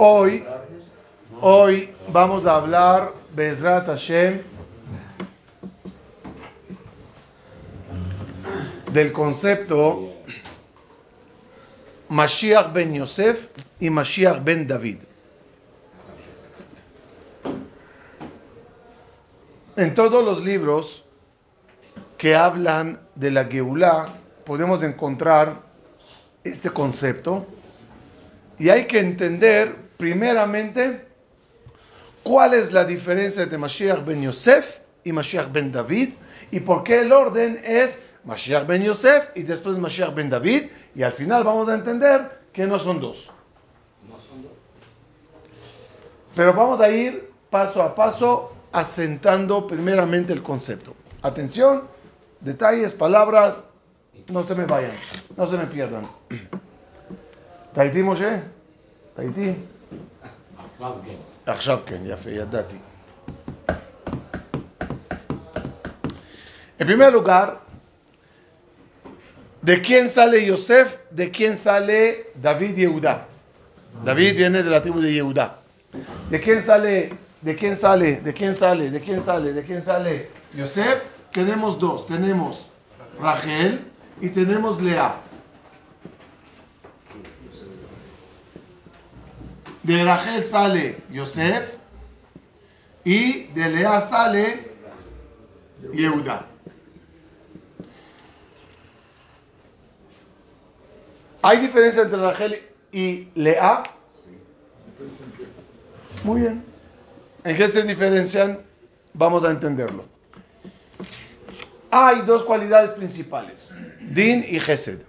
[0.00, 0.46] Hoy,
[1.40, 4.42] hoy vamos a hablar, Bezrat Hashem,
[8.92, 10.12] del concepto
[12.10, 13.48] Mashiach ben Yosef
[13.80, 14.98] y Mashiach ben David.
[19.74, 21.04] En todos los libros
[22.16, 24.06] que hablan de la Geulah
[24.44, 25.60] podemos encontrar
[26.44, 27.48] este concepto
[28.60, 31.06] y hay que entender primeramente
[32.22, 36.10] cuál es la diferencia entre Mashiach ben Yosef y Mashiach ben David
[36.50, 41.02] y por qué el orden es Mashiach ben Yosef y después Mashiach ben David y
[41.02, 43.30] al final vamos a entender que no son dos.
[46.34, 50.94] Pero vamos a ir paso a paso asentando primeramente el concepto.
[51.22, 51.88] Atención,
[52.40, 53.68] detalles, palabras,
[54.28, 54.92] no se me vayan,
[55.36, 56.06] no se me pierdan.
[57.74, 58.42] Taiti Moshe?
[59.16, 59.56] Taiti?
[61.45, 62.77] עכשיו כן, יפה, ידעתי.
[66.79, 67.61] En primer lugar,
[69.61, 70.97] ¿de quién sale Yosef?
[71.11, 73.27] ¿De quién sale David Yehuda?
[74.03, 75.59] David viene de la tribu de Yehuda.
[76.29, 77.13] ¿De quién sale?
[77.41, 78.21] ¿De quién sale?
[78.21, 78.89] ¿De quién sale?
[78.89, 79.53] ¿De quién sale?
[79.53, 81.03] ¿De quién sale Yosef?
[81.31, 82.05] Tenemos dos.
[82.07, 82.69] Tenemos
[83.19, 83.85] Rachel
[84.19, 85.15] y tenemos Lea.
[89.88, 91.76] De Rachel sale Yosef
[93.06, 94.70] y de Lea sale
[95.94, 96.44] Yehuda.
[101.40, 103.82] ¿Hay diferencia entre Rachel y Lea?
[106.22, 106.62] Muy bien.
[107.42, 108.60] ¿En qué se diferencian?
[109.14, 110.04] Vamos a entenderlo.
[111.90, 113.72] Hay dos cualidades principales,
[114.02, 115.00] Din y Gesed.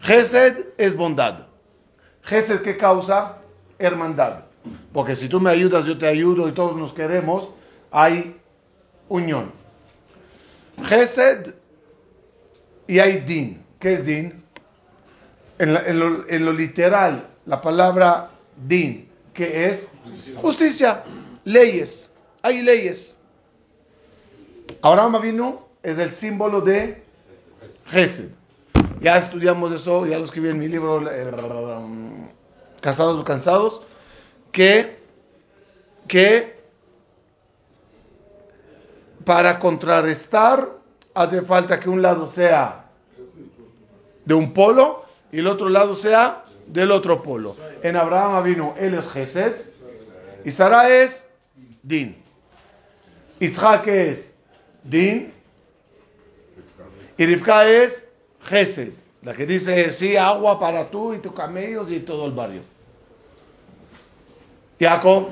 [0.00, 1.49] Gesed es bondad.
[2.30, 3.38] Gesed que causa
[3.76, 4.44] hermandad.
[4.92, 7.50] Porque si tú me ayudas, yo te ayudo y todos nos queremos,
[7.90, 8.36] hay
[9.08, 9.50] unión.
[10.84, 11.56] Gesed
[12.86, 13.60] y hay Din.
[13.80, 14.44] ¿Qué es Din?
[15.58, 19.88] En, lo, en lo literal, la palabra Din, que es
[20.36, 21.02] justicia,
[21.42, 22.12] leyes.
[22.42, 23.18] Hay leyes.
[24.82, 27.02] Abraham vino es el símbolo de
[27.86, 28.30] Gesed.
[29.00, 31.00] Ya estudiamos eso, ya lo escribí en mi libro
[32.80, 33.82] Casados o Cansados,
[34.52, 34.98] que,
[36.08, 36.58] que
[39.24, 40.70] para contrarrestar
[41.14, 42.86] hace falta que un lado sea
[44.24, 47.56] de un polo y el otro lado sea del otro polo.
[47.82, 49.52] En Abraham vino él es Gesed
[50.44, 51.28] y Sara es
[51.82, 52.16] Din.
[53.40, 54.34] Isaac es
[54.84, 55.32] Din.
[57.16, 58.08] Y Rivka es
[58.42, 58.92] Gesed.
[59.22, 62.62] La que dice, sí, agua para tú y tus camellos y todo el barrio.
[64.78, 65.28] Jacob.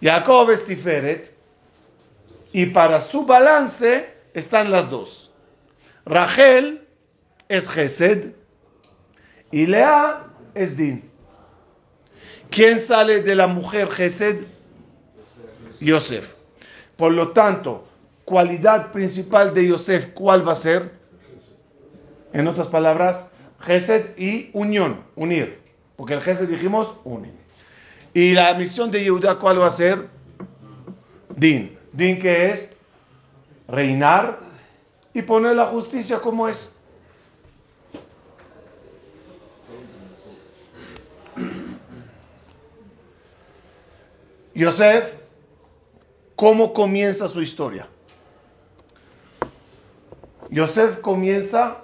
[0.00, 1.34] Jacob es Tiferet.
[2.52, 5.30] Y para su balance están las dos.
[6.06, 6.86] Rachel
[7.48, 8.32] es Gesed.
[9.50, 11.10] Y Lea es Din.
[12.50, 14.44] ¿Quién sale de la mujer Gesed?
[15.80, 16.36] Yosef.
[16.96, 17.86] Por lo tanto,
[18.24, 20.92] cualidad principal de Yosef, ¿cuál va a ser?
[22.32, 25.60] En otras palabras, Gesed y unión, unir.
[25.96, 27.30] Porque el Gesed dijimos, une.
[28.14, 30.08] Y la misión de Yehuda, ¿cuál va a ser?
[31.36, 31.78] Din.
[31.92, 32.70] Din que es
[33.68, 34.40] reinar
[35.14, 36.72] y poner la justicia como es.
[44.54, 45.14] Yosef,
[46.36, 47.88] ¿cómo comienza su historia?
[50.52, 51.78] Yosef comienza,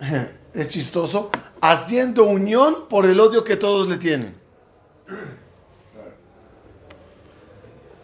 [0.54, 4.34] es chistoso, haciendo unión por el odio que todos le tienen.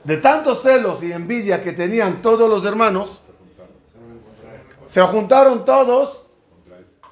[0.04, 3.22] De tantos celos y envidia que tenían todos los hermanos,
[4.86, 6.26] se juntaron todos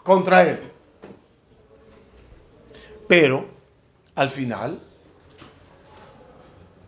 [0.05, 0.71] contra él.
[3.09, 3.47] Pero,
[4.15, 4.81] al final,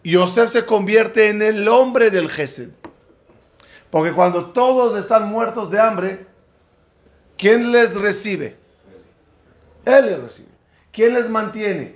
[0.05, 2.84] Yosef se convierte en el hombre del Gesed.
[3.95, 6.27] Porque cuando todos están muertos de hambre,
[7.39, 8.57] ¿quién les recibe?
[9.85, 10.49] Él les recibe.
[10.91, 11.95] ¿Quién les mantiene?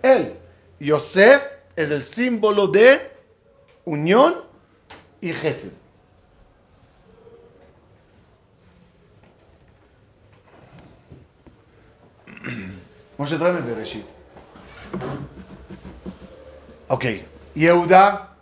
[0.00, 0.38] Él.
[0.80, 1.42] Yosef
[1.76, 3.12] es el símbolo de
[3.84, 4.34] unión
[5.20, 5.74] y Gesed.
[13.18, 14.06] Moshe, tráeme Bereshit.
[16.88, 17.04] Ok.
[17.54, 18.33] Yehuda.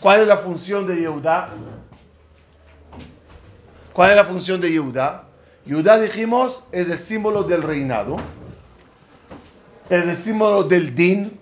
[0.00, 1.48] ¿Cuál es la función de Yehuda?
[3.92, 5.24] ¿Cuál es la función de Yehuda?
[5.68, 8.16] Judá dijimos es el símbolo del reinado,
[9.90, 11.38] es el símbolo del din.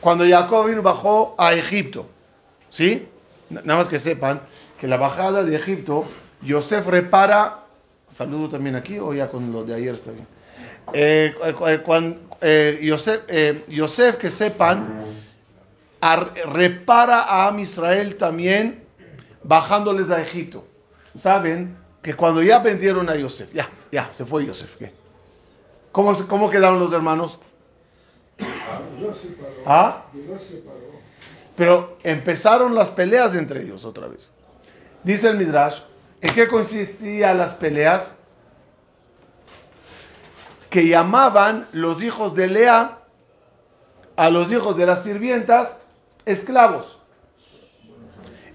[0.00, 2.06] Cuando Jacob vino bajó a Egipto,
[2.68, 3.08] ¿sí?
[3.48, 4.40] Nada más que sepan
[4.78, 6.04] que la bajada de Egipto,
[6.42, 7.64] Yosef repara,
[8.10, 10.26] saludo también aquí o ya con lo de ayer está bien.
[10.92, 11.34] Eh,
[12.40, 12.96] eh,
[13.28, 15.04] eh, Yosef, que sepan,
[16.46, 18.84] repara a Am Israel también
[19.42, 20.66] bajándoles a Egipto.
[21.14, 24.76] Saben que cuando ya vendieron a Yosef, ya, ya, se fue Yosef.
[25.92, 27.38] ¿Cómo, ¿Cómo quedaron los hermanos?
[29.64, 30.04] ¿Ah?
[31.56, 34.30] Pero empezaron las peleas entre ellos otra vez.
[35.02, 35.80] Dice el Midrash,
[36.20, 38.18] ¿en qué consistían las peleas?
[40.76, 42.98] Que llamaban los hijos de Lea
[44.14, 45.78] a los hijos de las sirvientas
[46.26, 46.98] esclavos.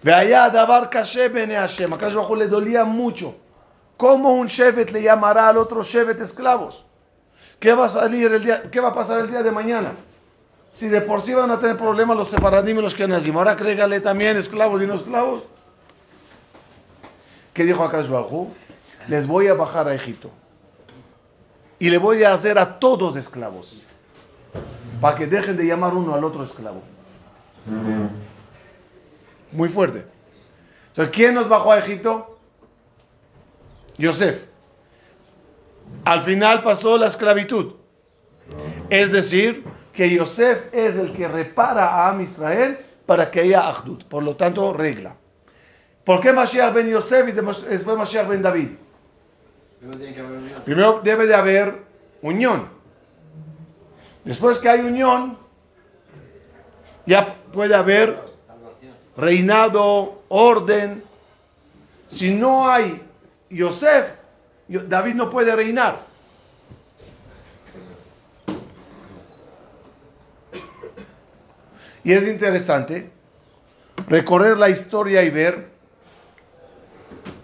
[0.06, 1.94] Allá Dabar Hashem.
[1.94, 3.34] Acá le dolía mucho.
[3.98, 6.86] ¿Cómo un Shevet le llamará al otro Shevet esclavos?
[7.60, 9.94] ¿Qué va a salir el día, qué va a pasar el día de mañana?
[10.70, 14.00] Si de por sí van a tener problemas los separadim y los kenazim, ahora crégale
[14.00, 15.42] también esclavos y no esclavos.
[17.52, 18.04] ¿Qué dijo acá
[19.08, 20.30] Les voy a bajar a Egipto.
[21.82, 23.82] Y le voy a hacer a todos esclavos.
[25.02, 26.84] Para que dejen de llamar uno al otro esclavo.
[29.52, 30.06] Muy fuerte.
[30.90, 32.38] Entonces, ¿quién nos bajó a Egipto?
[33.98, 34.46] Yosef.
[36.06, 37.74] Al final pasó la esclavitud.
[38.92, 44.04] Es decir, que Yosef es el que repara a Am Israel para que haya Ahdut.
[44.04, 45.16] Por lo tanto, regla.
[46.04, 48.70] ¿Por qué Mashiach ben Yosef y después Mashiach ben David?
[50.64, 51.76] Primero debe de haber
[52.22, 52.70] unión.
[54.24, 55.40] Después que hay unión,
[57.08, 58.20] ya puede haber
[59.18, 61.04] reinado, orden.
[62.08, 63.02] Si no hay
[63.50, 64.14] Yosef,
[64.68, 66.12] David no puede reinar.
[72.04, 73.10] Y es interesante
[74.08, 75.70] recorrer la historia y ver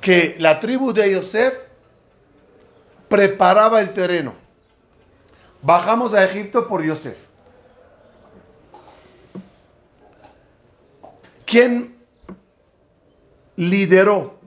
[0.01, 1.66] que la tribu de Yosef
[3.07, 4.35] preparaba el terreno.
[5.61, 7.17] Bajamos a Egipto por Yosef.
[11.45, 11.95] ¿Quién
[13.55, 14.39] lideró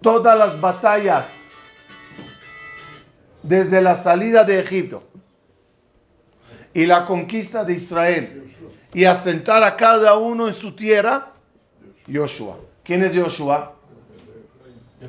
[0.00, 1.26] todas las batallas
[3.42, 5.02] desde la salida de Egipto
[6.72, 8.54] y la conquista de Israel
[8.94, 11.32] y asentar a cada uno en su tierra?
[12.10, 12.58] Joshua.
[12.84, 13.74] ¿Quién es Joshua?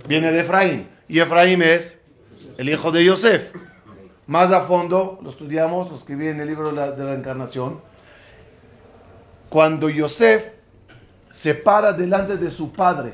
[0.07, 0.87] Viene de Efraín.
[1.07, 1.98] Y Efraín es
[2.59, 3.53] el hijo de Yosef.
[4.27, 7.79] Más a fondo, lo estudiamos, lo escribí en el libro de la, encarnación.
[9.47, 10.45] Cuando Yosef
[11.31, 13.13] se para delante de su padre.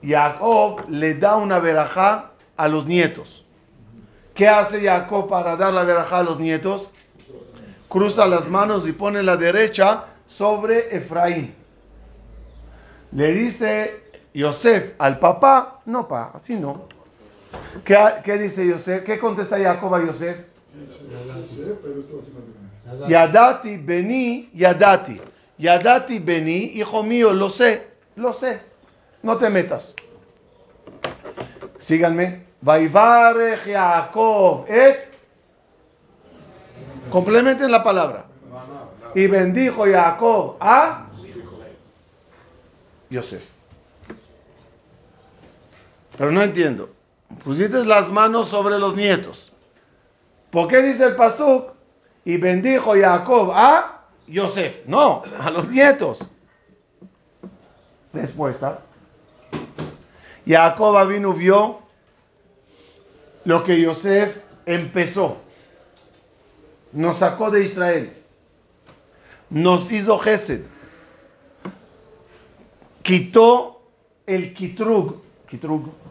[0.00, 3.44] Jacob le da una verajá a los nietos.
[4.32, 6.92] ¿Qué hace Jacob para dar la verajá a los nietos?
[7.88, 11.52] Cruza las manos y pone la derecha sobre Efraín.
[13.10, 17.01] Le dice Yosef al papá, no pa, así no.
[17.84, 19.04] ¿Qué, dice Yosef?
[19.04, 20.36] ¿Qué contesta Jacob a Yosef?
[23.08, 25.20] Yadati, Beni, Yadati.
[25.58, 28.60] Yadati Beni, hijo mío, lo sé, lo sé.
[29.22, 29.94] No te metas.
[31.78, 32.46] Síganme.
[32.60, 35.10] Vaivarech Jacob et.
[37.10, 38.26] Complementen la palabra.
[39.14, 41.08] Y bendijo Jacob a
[43.10, 43.50] Yosef.
[46.16, 46.91] Pero no entiendo.
[47.44, 49.52] Pusiste las manos sobre los nietos.
[50.50, 51.72] ¿Por qué dice el Pasuk?
[52.24, 54.86] Y bendijo Jacob a Yosef.
[54.86, 56.20] No, a los nietos.
[58.12, 58.80] Respuesta.
[60.46, 61.80] Jacob vino vio
[63.44, 65.38] lo que Yosef empezó.
[66.92, 68.12] Nos sacó de Israel.
[69.50, 70.66] Nos hizo Gesed.
[73.02, 73.82] Quitó
[74.26, 75.22] el Kitrug.
[75.48, 76.01] Kitrug.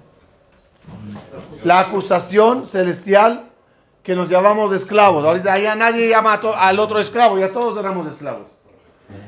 [1.63, 3.51] La acusación celestial
[4.03, 5.23] que nos llamamos esclavos.
[5.23, 8.47] Ahorita ya nadie llama al otro esclavo, ya todos éramos esclavos.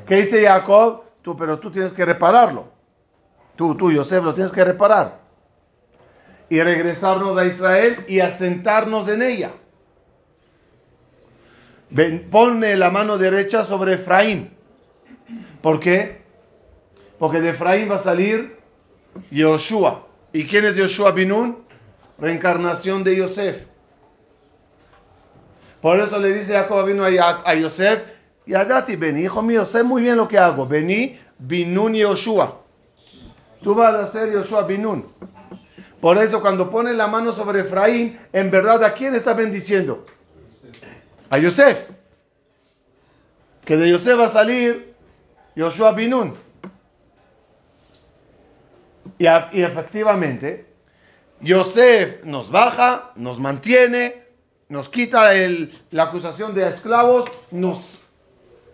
[0.06, 1.02] ¿Qué dice Jacob?
[1.22, 2.66] Tú, pero tú tienes que repararlo.
[3.56, 5.20] Tú, tú, Yosef, lo tienes que reparar.
[6.48, 9.52] Y regresarnos a Israel y asentarnos en ella.
[11.90, 14.50] Ven, ponme la mano derecha sobre Efraín.
[15.62, 16.22] ¿Por qué?
[17.18, 18.58] Porque de Efraín va a salir
[19.30, 20.06] Yoshua.
[20.34, 21.64] ¿Y quién es Yoshua Binun?
[22.18, 23.66] Reencarnación de Yosef.
[25.80, 28.02] Por eso le dice Jacob vino a, Yosef,
[28.44, 30.66] y a Dati, vení, hijo mío, sé muy bien lo que hago.
[30.66, 32.62] Vení, Binun Yoshua.
[33.62, 35.06] Tú vas a ser Yoshua Binun.
[36.00, 40.04] Por eso cuando pone la mano sobre Efraín, en verdad, ¿a quién está bendiciendo?
[41.30, 41.90] A Yosef.
[43.64, 44.96] Que de Yosef va a salir
[45.54, 46.34] Yoshua Binun.
[49.18, 50.66] Y, efectivamente,
[51.40, 54.24] Yosef nos baja, nos mantiene,
[54.68, 55.32] nos quita
[55.90, 58.00] la acusación de esclavos, nos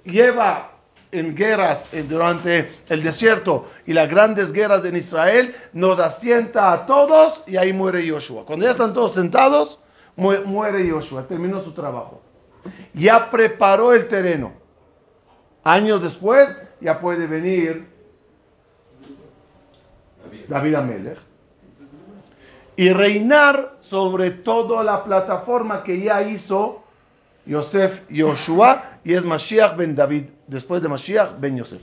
[0.05, 0.73] lleva
[1.13, 7.43] en guerras durante el desierto y las grandes guerras en Israel, nos asienta a todos
[7.47, 8.45] y ahí muere Joshua.
[8.47, 9.81] Cuando ya están todos sentados,
[10.17, 12.23] muere Joshua, terminó su trabajo.
[12.95, 14.53] Ya preparó el terreno.
[15.65, 17.87] Años después ya puede venir
[20.51, 21.19] David Amelech
[22.77, 26.83] y reinar sobre toda la plataforma que ya hizo
[27.47, 31.83] Yosef Yoshua y es Mashiach ben David, después de Mashiach ben Yosef.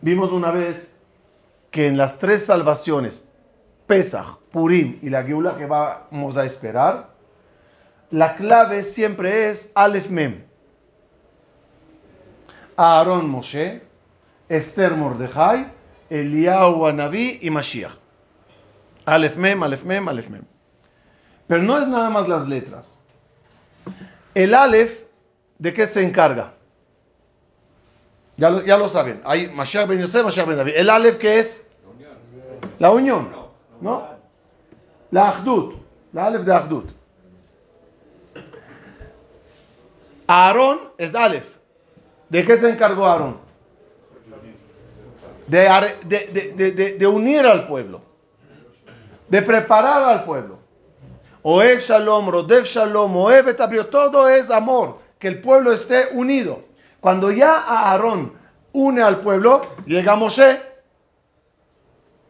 [0.00, 0.94] Vimos una vez
[1.70, 3.26] que en las tres salvaciones,
[3.86, 7.10] Pesach, Purim y la Geula que vamos a esperar,
[8.10, 10.47] la clave siempre es Aleph Mem.
[12.78, 13.82] Aarón Moshe,
[14.48, 15.72] Esther Mordejai,
[16.08, 17.92] Eliyahu Anabí y Mashiach.
[19.04, 20.44] Aleph Mem, Aleph Mem, Aleph Mem.
[21.48, 23.00] Pero no es nada más las letras.
[24.32, 25.06] El Aleph,
[25.58, 26.54] ¿de qué se encarga?
[28.36, 29.22] Ya lo, ya lo saben.
[29.24, 30.74] Hay Mashiach ben Yosef, Mashiach ben David.
[30.76, 31.66] ¿El Aleph qué es?
[32.78, 33.34] La unión.
[33.80, 34.08] ¿No?
[35.10, 35.74] La Ahdut.
[36.12, 36.90] La Aleph de Ahdut.
[40.28, 41.57] Aarón es Aleph.
[42.28, 43.38] ¿De qué se encargó Aarón?
[45.46, 48.02] De, unir al pueblo.
[49.28, 50.58] De preparar al pueblo.
[51.42, 53.56] Oev Shalom, Rodev Shalom, Oev
[53.90, 54.98] todo es amor.
[55.18, 56.64] Que el pueblo esté unido.
[57.00, 58.34] Cuando ya Aarón
[58.72, 60.60] une al pueblo, llega Moshe,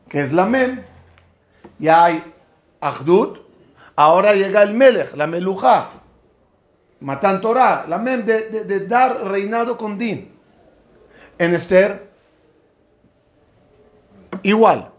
[0.09, 0.85] que es la Mem.
[1.79, 2.35] Ya hay
[2.81, 3.39] Ahdut.
[3.97, 5.98] Ahora llega el Melech, la Meluja
[7.01, 10.35] Matan Torah, la mem de, dar reinado con din.
[11.39, 12.11] En Esther,
[14.43, 14.91] igual.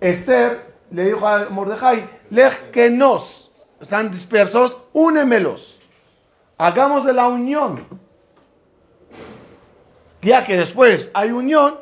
[0.00, 5.80] Esther le dijo a Mordejai, lej que nos, están dispersos, únemelos.
[6.56, 7.86] Hagamos de la unión.
[10.22, 11.78] Ya que después hay unión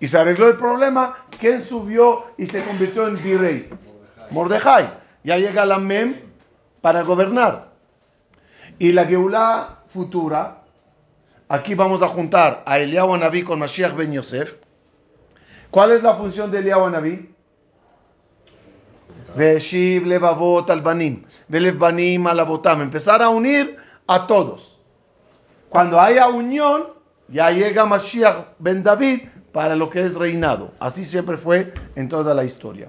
[0.00, 3.70] y se arregló el problema, ¿quién subió y se convirtió en virrey?
[4.30, 4.98] Mordejai.
[5.22, 6.29] Ya llega la mem
[6.80, 7.70] para gobernar.
[8.78, 10.62] Y la Geulah futura,
[11.48, 14.54] aquí vamos a juntar a Eliyahu Naví con Mashiach ben Yosef.
[15.70, 17.34] ¿Cuál es la función de Eliyahu Naví?
[19.36, 22.40] Veshiv levavot al banim, velev banim al
[22.80, 24.80] Empezar a unir a todos.
[25.68, 26.88] Cuando haya unión,
[27.28, 30.72] ya llega Mashiach ben David para lo que es reinado.
[30.80, 32.88] Así siempre fue en toda la historia.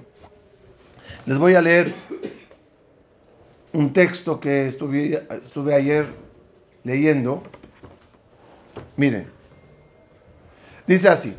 [1.26, 1.94] Les voy a leer
[3.74, 6.08] un texto que estuve, estuve ayer
[6.84, 7.44] leyendo.
[8.96, 9.28] Miren,
[10.88, 11.36] dice así: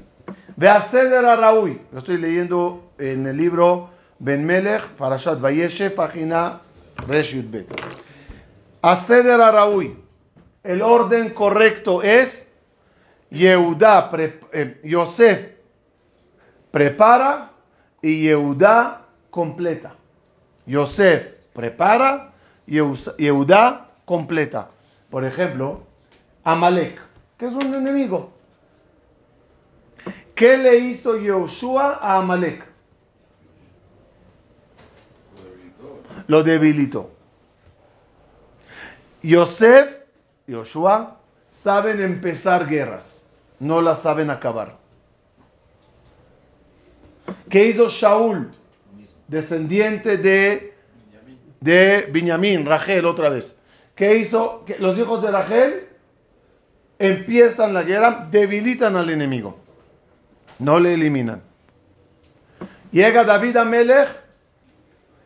[0.57, 1.81] Ve a Raúl.
[1.93, 6.61] Lo estoy leyendo en el libro Ben Melech, Parashat Vayeshe, página
[7.07, 7.73] Resh Bet.
[8.81, 9.99] A Seder a Raúl.
[10.63, 12.49] El orden correcto es
[13.31, 14.11] Yehuda,
[14.53, 15.49] eh, Yosef
[16.71, 17.53] prepara
[18.01, 19.97] y Yehuda completa.
[20.67, 22.33] Yosef prepara
[22.67, 24.71] y Eudá completa.
[25.11, 25.83] Por ejemplo,
[26.45, 27.01] Amalek,
[27.37, 28.33] que es un enemigo.
[30.35, 32.65] ¿Qué le hizo Yoshua a Amalek?
[36.27, 37.11] Lo debilitó.
[39.23, 39.99] Yosef,
[40.47, 43.27] Yoshua, saben empezar guerras,
[43.61, 44.79] no las saben acabar.
[47.49, 48.51] ¿Qué hizo Shaul,
[49.29, 50.72] descendiente de
[51.63, 53.57] de Benjamín, Rachel otra vez.
[53.95, 54.65] ¿Qué hizo?
[54.67, 55.89] Que los hijos de Rachel
[56.99, 59.57] empiezan la guerra, debilitan al enemigo.
[60.59, 61.43] No le eliminan.
[62.91, 64.09] Llega David a Melech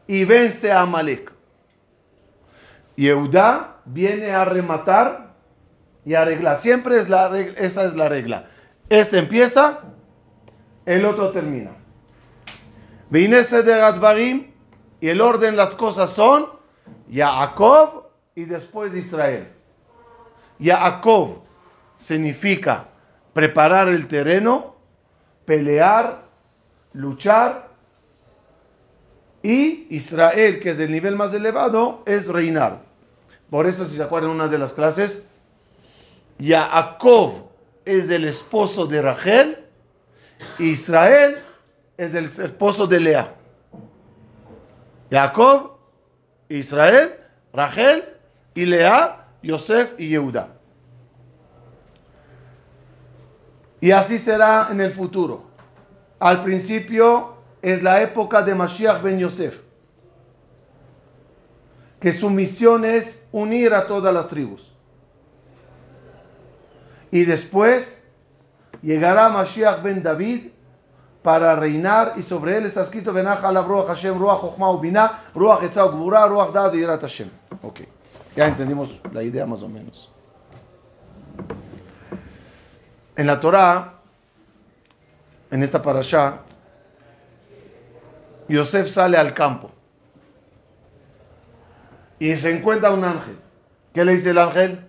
[0.07, 1.33] y vence a Amalek.
[2.97, 5.35] Yehuda viene a rematar
[6.05, 6.59] y arreglar.
[6.59, 8.47] Siempre es la regla, esa es la regla.
[8.90, 9.81] Este empieza,
[10.85, 11.73] el otro termina.
[13.09, 13.75] Vinese de
[15.06, 16.48] y el orden, las cosas son
[17.06, 19.46] Yaakov y después Israel.
[20.58, 21.42] Yaakov
[21.96, 22.88] significa
[23.32, 24.75] preparar el terreno,
[25.44, 26.25] pelear,
[26.92, 27.68] luchar.
[29.44, 32.82] Y Israel, que es el nivel más elevado, es reinar.
[33.48, 35.22] Por eso, si se acuerdan, una de las clases
[36.36, 37.48] Jacob
[37.84, 39.66] es el esposo de Rachel,
[40.58, 41.38] Israel
[41.96, 43.36] es el esposo de Lea.
[45.10, 45.72] Jacob,
[46.48, 47.14] Israel,
[47.52, 48.04] Rachel
[48.54, 48.66] y
[49.42, 50.48] Yosef y Yehuda.
[53.80, 55.44] Y así será en el futuro.
[56.18, 59.58] Al principio es la época de Mashiach ben Yosef,
[62.00, 64.75] que su misión es unir a todas las tribus.
[67.10, 68.04] Y después
[68.82, 70.48] llegará Mashiach ben David
[71.26, 75.90] para reinar y sobre él está escrito la Ruach Hashem, Ruach Chochma Ubina, Ruach Etzau
[75.90, 77.28] Gbura, Ruach Dad y Yirat Hashem.
[77.62, 77.80] Ok,
[78.37, 80.09] ya entendimos la idea más o menos.
[83.16, 83.95] En la Torah,
[85.50, 86.42] en esta parasha,
[88.47, 89.73] Yosef sale al campo
[92.21, 93.37] y se encuentra un ángel.
[93.92, 94.87] ¿Qué le dice el ángel?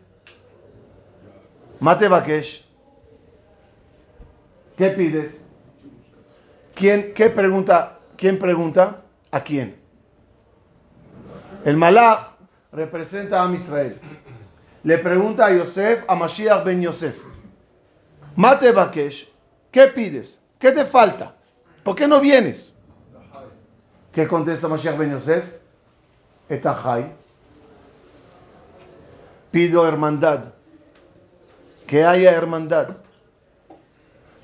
[1.79, 2.63] Mate Bakesh.
[4.77, 5.46] ¿Qué pides?
[6.77, 7.97] ¿Quién, qué pregunta?
[8.15, 9.01] ¿Quién pregunta?
[9.31, 9.79] ¿A quién?
[11.65, 12.33] El Malach
[12.71, 13.99] representa a Israel.
[14.83, 17.17] Le pregunta a Yosef, a Mashiach ben Yosef.
[18.35, 19.27] Mate Bakesh,
[19.71, 20.39] ¿qué pides?
[20.59, 21.35] ¿Qué te falta?
[21.83, 22.75] ¿Por qué no vienes?
[24.11, 25.45] ¿Qué contesta Mashiach ben Yosef?
[26.47, 27.11] Etahai.
[29.49, 30.53] Pido hermandad.
[31.87, 32.89] Que haya hermandad.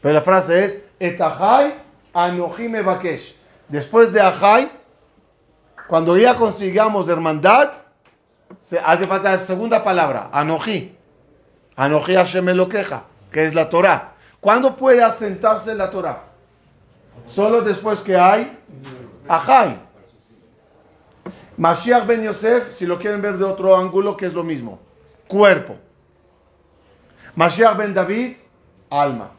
[0.01, 1.82] Pero la frase es Etahai
[2.13, 3.35] Anohime Bakesh.
[3.67, 4.69] Después de Ahai,
[5.87, 7.71] cuando ya consigamos hermandad,
[8.59, 10.95] se hace falta la segunda palabra, Anoji.
[11.75, 14.13] Anoji Hashem queja, que es la Torah.
[14.39, 16.23] ¿Cuándo puede asentarse la Torah?
[17.25, 18.59] Solo después que hay
[19.27, 19.79] Ahai.
[21.57, 24.79] Mashiach ben Yosef, si lo quieren ver de otro ángulo, que es lo mismo.
[25.27, 25.77] Cuerpo.
[27.35, 28.35] Mashiach ben David,
[28.89, 29.31] alma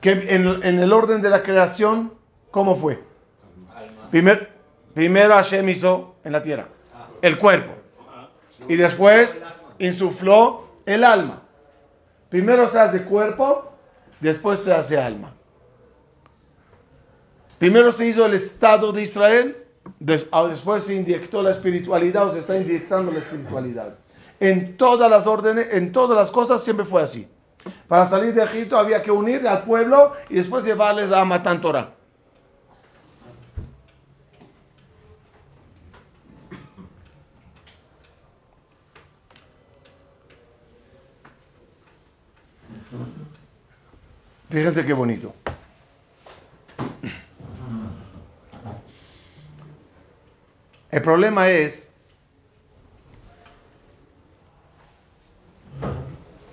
[0.00, 2.12] que en, el orden de la creación,
[2.50, 3.02] ¿cómo fue?
[4.10, 4.52] Primer,
[4.94, 6.68] primero Hashem hizo en la tierra
[7.20, 7.72] el cuerpo
[8.68, 9.36] y después
[9.78, 11.42] insufló el alma.
[12.28, 13.72] Primero se hace cuerpo,
[14.20, 15.34] después se hace alma.
[17.58, 19.56] Primero se hizo el Estado de Israel,
[20.30, 23.96] ah, después se inyectó la espiritualidad o se está inyectando la espiritualidad.
[24.38, 27.28] En todas las órdenes, en todas las cosas siempre fue así.
[27.86, 31.94] Para salir de Egipto había que unir al pueblo y después llevarles a Matan Torah.
[44.50, 45.34] Fíjense qué bonito.
[50.90, 51.92] El problema es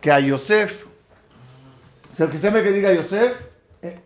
[0.02, 0.86] que a Yosef
[2.20, 3.34] el que se me que diga Yosef,
[3.82, 4.00] eh,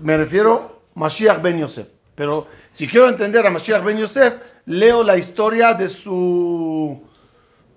[0.00, 1.88] me refiero a Mashiach ben Yosef.
[2.14, 4.34] Pero si quiero entender a Mashiach ben Yosef,
[4.66, 7.02] leo la historia de su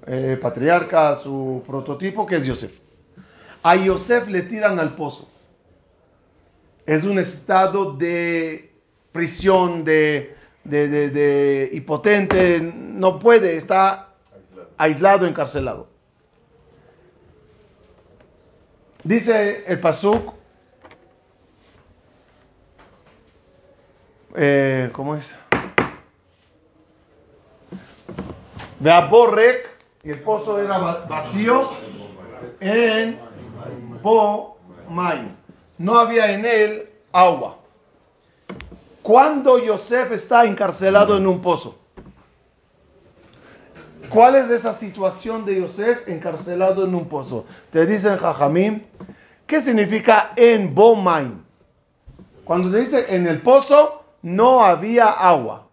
[0.06, 2.80] eh, patriarca, su prototipo, que es Yosef.
[3.64, 5.30] A Yosef le tiran al pozo.
[6.86, 8.72] Es un estado de
[9.12, 14.14] prisión, de, de, de hipotente, no puede, está
[14.78, 15.95] aislado, encarcelado.
[19.06, 20.34] Dice el Pasuk,
[24.36, 25.36] eh, ¿cómo es?
[28.80, 29.70] De Aborrek,
[30.04, 31.70] y el pozo era vacío,
[32.60, 33.20] en
[34.02, 34.58] Po
[35.78, 37.60] No había en él agua.
[39.04, 41.78] Cuando Yosef está encarcelado en un pozo,
[44.10, 47.46] ¿Cuál es esa situación de Yosef encarcelado en un pozo?
[47.72, 48.82] Te dicen Jajamim,
[49.46, 51.44] ¿qué significa en Bomain?
[52.44, 55.68] Cuando te dice en el pozo no había agua.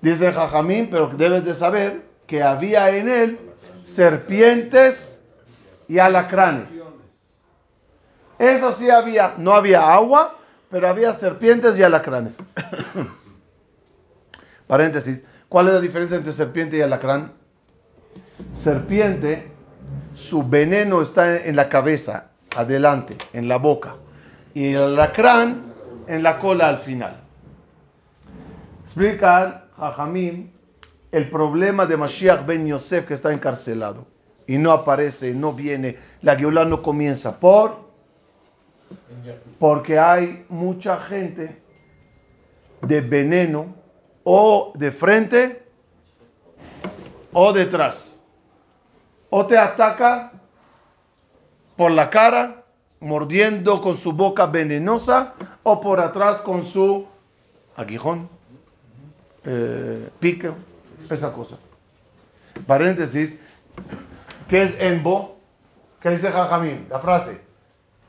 [0.00, 3.38] Dice Jajamim, pero debes de saber que había en él
[3.82, 5.20] serpientes
[5.88, 6.86] y alacranes.
[8.38, 10.38] Eso sí había, no había agua,
[10.70, 12.38] pero había serpientes y alacranes.
[14.66, 15.24] Paréntesis.
[15.50, 17.32] ¿Cuál es la diferencia entre serpiente y alacrán?
[18.52, 19.50] Serpiente,
[20.14, 23.96] su veneno está en la cabeza, adelante, en la boca.
[24.54, 25.64] Y el alacrán
[26.06, 27.20] en la cola al final.
[28.80, 30.52] Explica Jajamim
[31.10, 34.06] el problema de Mashiach ben Yosef que está encarcelado.
[34.46, 37.40] Y no aparece, no viene, la guiola no comienza.
[37.40, 37.90] ¿Por?
[39.58, 41.60] Porque hay mucha gente
[42.82, 43.79] de veneno
[44.24, 45.62] o de frente
[47.32, 48.22] o detrás.
[49.30, 50.32] O te ataca
[51.76, 52.64] por la cara,
[53.00, 57.06] mordiendo con su boca venenosa, o por atrás con su
[57.76, 58.28] aguijón,
[59.44, 60.10] eh,
[61.08, 61.56] esa cosa.
[62.66, 63.38] Paréntesis,
[64.48, 65.38] ¿qué es enbo?
[66.00, 66.86] ¿Qué dice Jajamín?
[66.90, 67.40] La frase.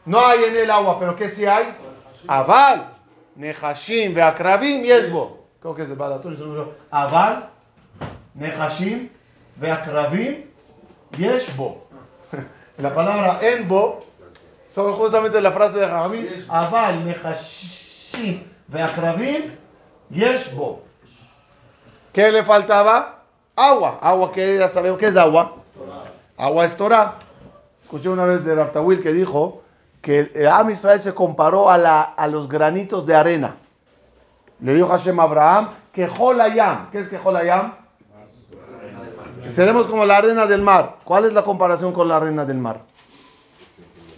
[0.05, 1.73] No hay en el agua, pero ¿qué si hay?
[2.27, 2.93] Aval,
[3.35, 4.81] Nehashim, Beakravim,
[5.61, 6.35] Creo que es el Balatón.
[6.89, 7.49] Aval,
[8.33, 9.09] Nehashim,
[9.57, 10.45] Beakravim,
[11.15, 11.87] Yesbo.
[12.79, 14.03] La palabra enbo
[14.65, 16.27] son justamente la frase de Jajamín.
[16.49, 19.51] Aval, Nehashim, Beakravim,
[20.09, 20.81] Yesbo.
[22.11, 23.19] ¿Qué le faltaba?
[23.55, 23.99] Agua.
[24.01, 25.57] Agua que ya sabemos que es agua.
[26.37, 27.15] Agua es Torah.
[27.83, 29.61] Escuché una vez de Raftawil que dijo
[30.01, 33.57] que el Am Israel se comparó a, la, a los granitos de arena.
[34.61, 36.89] Le dijo Hashem a Abraham que Jolayam.
[36.91, 37.73] ¿Qué es que Jolayam?
[39.47, 40.97] Seremos como la arena del mar.
[41.03, 42.81] ¿Cuál es la comparación con la arena del mar?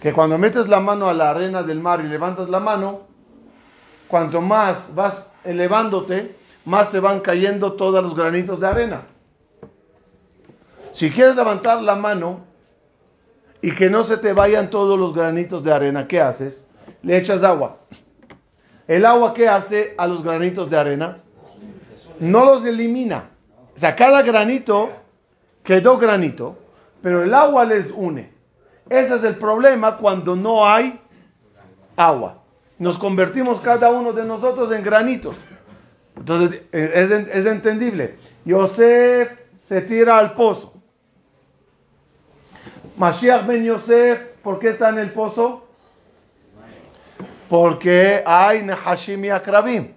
[0.00, 3.00] Que cuando metes la mano a la arena del mar y levantas la mano,
[4.06, 9.06] cuanto más vas elevándote, más se van cayendo todos los granitos de arena.
[10.92, 12.40] Si quieres levantar la mano
[13.62, 16.66] y que no se te vayan todos los granitos de arena, ¿qué haces?
[17.02, 17.78] Le echas agua.
[18.86, 21.18] ¿El agua qué hace a los granitos de arena?
[22.20, 23.30] No los elimina.
[23.74, 24.90] O sea, cada granito
[25.62, 26.58] quedó granito,
[27.02, 28.32] pero el agua les une.
[28.88, 31.00] Ese es el problema cuando no hay
[31.96, 32.42] agua.
[32.78, 35.36] Nos convertimos cada uno de nosotros en granitos.
[36.16, 38.16] Entonces, es, es entendible.
[38.44, 40.74] Yosef se tira al pozo.
[42.96, 45.63] Mashiach ben Yosef, ¿por qué está en el pozo?
[47.48, 49.92] Porque hay Nehashim y Akrabim.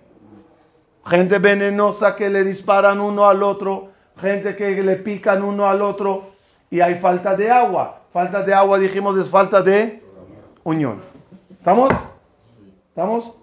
[1.05, 6.31] Gente venenosa que le disparan uno al otro, gente que le pican uno al otro,
[6.69, 8.01] y hay falta de agua.
[8.11, 10.03] Falta de agua, dijimos, es falta de
[10.63, 11.01] unión.
[11.51, 11.91] ¿Estamos?
[12.89, 13.35] ¿Estamos?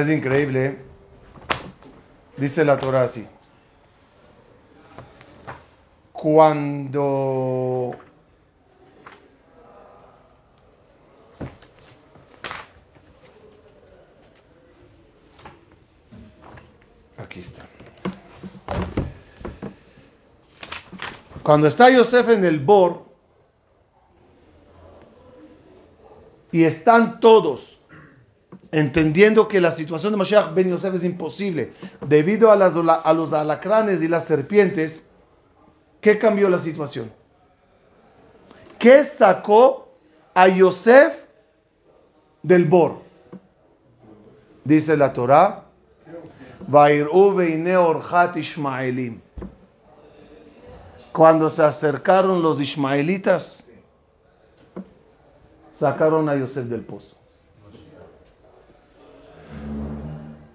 [0.00, 0.78] Es increíble.
[2.38, 3.26] Dice la Torah así.
[6.10, 7.94] Cuando
[17.18, 17.66] Aquí está.
[21.42, 23.04] Cuando está Yosef en el Bor
[26.52, 27.79] y están todos
[28.72, 31.72] entendiendo que la situación de Mashiach ben Yosef es imposible
[32.06, 35.06] debido a, las, los alacranes y las serpientes,
[36.00, 37.12] ¿qué cambió la situación?
[38.78, 39.92] ¿Qué sacó
[40.34, 41.14] a Yosef
[42.42, 43.02] del Bor?
[44.64, 45.64] Dice la Torah.
[51.12, 53.66] Cuando se acercaron los ismaelitas,
[55.72, 57.19] sacaron a Yosef del pozo.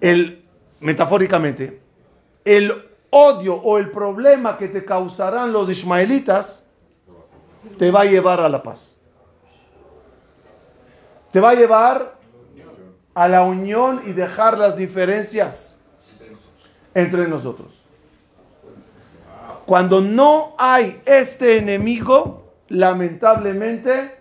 [0.00, 0.44] El,
[0.80, 1.80] metafóricamente,
[2.44, 2.72] el
[3.10, 6.66] odio o el problema que te causarán los ismaelitas
[7.78, 8.98] te va a llevar a la paz.
[11.32, 12.16] Te va a llevar
[13.14, 15.80] a la unión y dejar las diferencias
[16.94, 17.82] entre nosotros.
[19.66, 24.16] Cuando no hay este enemigo, lamentablemente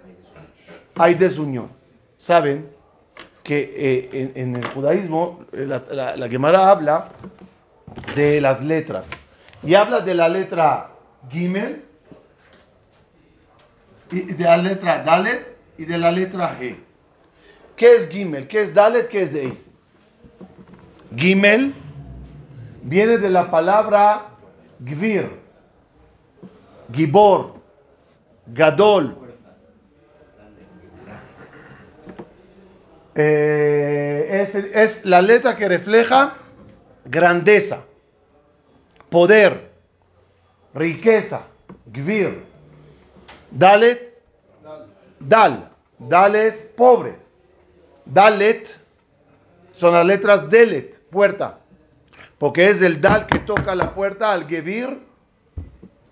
[0.95, 1.69] hay desunión.
[2.17, 2.74] ¿Saben?
[3.45, 7.09] Que eh, en, el judaísmo eh, la, la, Gemara habla
[8.15, 9.11] de las letras
[9.61, 10.89] y habla de la letra
[11.29, 11.85] Gimel
[14.11, 16.75] y de la letra Dalet y de la letra He.
[17.75, 18.47] ¿Qué es Gimel?
[18.47, 19.07] ¿Qué es Dalet?
[19.09, 19.53] ¿Qué es He?
[21.15, 21.71] Gimel
[22.81, 24.23] viene de la palabra
[24.79, 25.29] Gvir,
[26.91, 27.53] Gibor,
[28.47, 29.24] Gadol,
[33.17, 36.35] Eh, es, la letra que refleja
[37.05, 37.85] grandeza,
[39.09, 39.71] poder,
[40.73, 41.47] riqueza,
[41.85, 42.43] gvir.
[43.49, 44.21] Dalet,
[45.19, 45.71] dal.
[45.97, 47.15] Dal es pobre.
[48.03, 48.77] Dalet
[49.71, 51.59] son las letras delet, puerta.
[52.37, 55.05] Porque es el dal que toca la puerta al gevir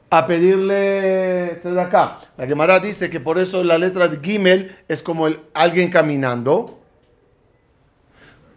[0.09, 2.19] a pedirle acá.
[2.37, 6.82] La Gemara dice que por eso la letra de Gimel es como el, alguien caminando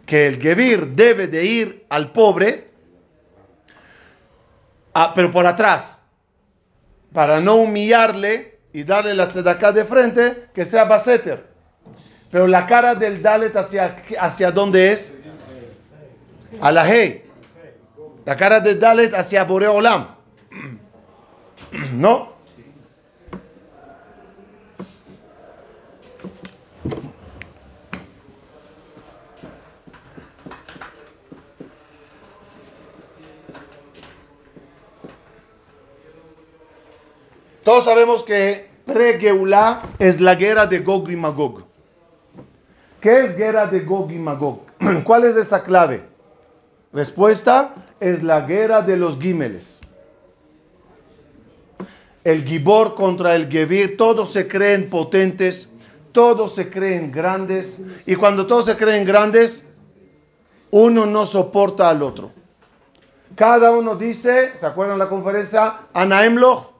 [0.07, 2.69] que el Gebir debe de ir al pobre,
[5.13, 6.01] pero por atrás,
[7.13, 11.45] para no humillarle y darle la tzedaká de frente, que sea baseter.
[12.31, 15.11] Pero la cara del Dalet hacia, hacia dónde es?
[16.61, 17.25] A la Hey.
[18.23, 20.15] La cara del Dalet hacia Boreolam.
[21.93, 22.36] ¿No?
[37.67, 41.65] Todos sabemos que pre-Geulá es la guerra de Gog y Magog.
[43.01, 44.61] ¿Qué es guerra de Gog y Magog?
[45.03, 46.05] ¿Cuál es esa clave?
[46.93, 49.81] Respuesta es la guerra de los Gímeles.
[52.23, 55.69] El Gibor contra el Gebir, todos se creen potentes,
[56.13, 59.65] todos se creen grandes, y cuando todos se creen grandes,
[60.71, 62.31] uno no soporta al otro.
[63.35, 65.79] Cada uno dice, ¿se acuerdan la conferencia?
[65.91, 66.76] Anaemloch,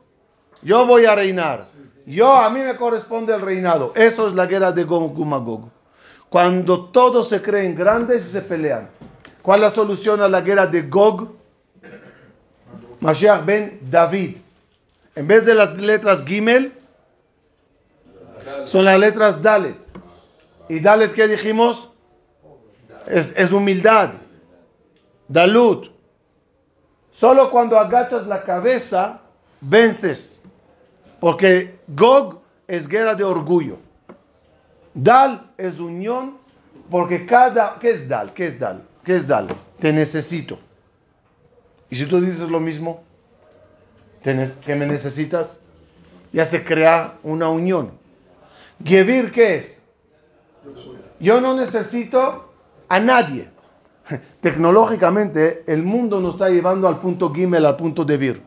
[0.67, 1.65] yo voy a reinar.
[2.05, 3.93] Yo, a mí me corresponde el reinado.
[3.95, 5.71] Eso es la guerra de Gog y.
[6.27, 8.89] Cuando todos se creen grandes y se pelean.
[9.41, 11.29] ¿Cuál es la solución a la guerra de Gog?
[12.99, 14.35] Mashiach ben David.
[15.15, 16.73] En vez de las letras Gimel,
[18.65, 19.77] son las letras Dalet.
[20.67, 21.89] ¿Y Dalet qué dijimos?
[23.05, 24.15] Es, es humildad.
[25.29, 25.91] Dalut.
[27.13, 29.21] Solo cuando agachas la cabeza,
[29.61, 30.41] vences.
[31.19, 33.79] Porque Gog es guerra de orgullo.
[34.93, 36.37] Dal es unión
[36.89, 37.77] porque cada...
[37.79, 38.33] ¿Qué es Dal?
[38.33, 38.83] ¿Qué es Dal?
[39.03, 39.47] ¿Qué es Dal?
[39.79, 40.59] Te necesito.
[41.89, 43.03] Y si tú dices lo mismo,
[44.21, 45.61] que me necesitas,
[46.33, 47.91] ya se crea una unión.
[48.83, 49.81] Gevir, ¿qué es?
[51.19, 52.51] Yo no necesito
[52.89, 53.49] a nadie.
[54.41, 58.41] Tecnológicamente, el mundo nos está llevando al punto Gimel, al punto de Vir.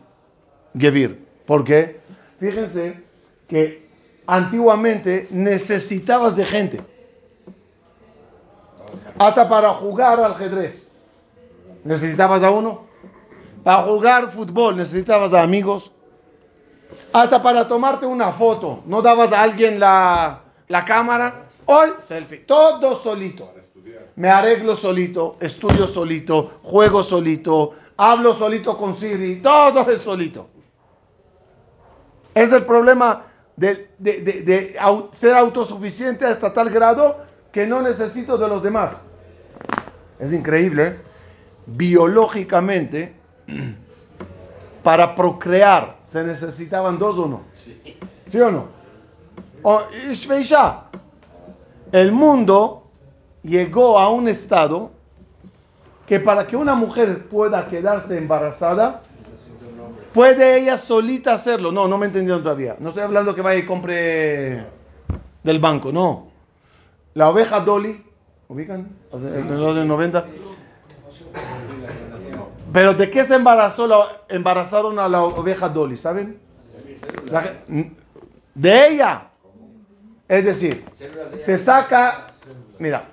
[0.79, 1.27] Gevir.
[1.47, 2.00] ¿Por qué?
[2.41, 3.05] Fíjense
[3.47, 3.87] que
[4.27, 6.81] antiguamente necesitabas de gente.
[9.19, 10.89] Hasta para jugar al ajedrez.
[11.85, 12.87] Necesitabas a uno.
[13.63, 15.93] Para jugar fútbol necesitabas a amigos.
[17.13, 18.83] Hasta para tomarte una foto.
[18.87, 21.49] No dabas a alguien la, la cámara.
[21.67, 22.39] Hoy, selfie.
[22.39, 23.53] Todo solito.
[24.17, 29.37] Me arreglo solito, estudio solito, juego solito, hablo solito con Siri.
[29.37, 30.49] Todo es solito.
[32.35, 33.25] Es el problema
[33.57, 34.79] de,
[35.13, 37.19] ser autosuficiente hasta tal grado
[37.53, 39.01] que no necesito de los demás.
[40.19, 40.99] Es increíble.
[41.67, 43.15] Biológicamente,
[44.83, 47.43] para procrear, ¿se necesitaban dos o no?
[48.27, 48.69] ¿Sí, o no?
[49.63, 49.83] O,
[51.93, 52.89] el mundo
[53.43, 54.93] llegó a un estado
[56.07, 59.03] que para que una mujer pueda quedarse embarazada,
[60.13, 61.71] ¿Puede ella solita hacerlo?
[61.71, 62.77] No, no me entendieron todavía.
[62.79, 64.65] No estoy hablando que vaya y compre
[65.43, 66.29] del banco, no.
[67.15, 68.05] La oveja Dolly,
[68.49, 68.89] ¿ubican?
[69.13, 70.25] En los 90.
[72.73, 75.97] Pero ¿de qué se embarazó la, embarazaron a la oveja Dolly?
[75.97, 76.39] ¿Saben?
[78.55, 79.29] de ella.
[80.29, 80.85] Es decir,
[81.39, 82.27] se saca,
[82.79, 83.05] mira,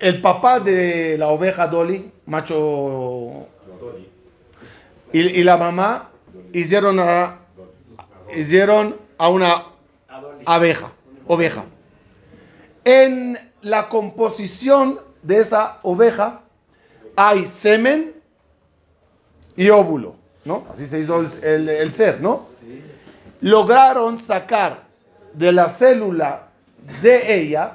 [0.00, 3.48] el papá de la oveja Dolly, macho
[5.12, 6.10] y, la mamá
[6.52, 7.38] hicieron a,
[8.36, 9.64] hicieron a una
[10.46, 10.92] abeja,
[11.26, 11.64] oveja.
[12.84, 16.42] En la composición de esa oveja
[17.16, 18.14] hay semen
[19.56, 20.66] y óvulo, ¿no?
[20.72, 22.46] Así se hizo el, el ser, ¿no?
[23.40, 24.84] Lograron sacar
[25.32, 26.48] de la célula
[27.02, 27.72] de ella